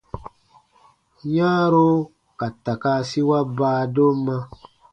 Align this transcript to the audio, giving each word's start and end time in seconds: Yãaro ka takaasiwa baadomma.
Yãaro 1.35 1.89
ka 2.39 2.47
takaasiwa 2.63 3.37
baadomma. 3.57 4.35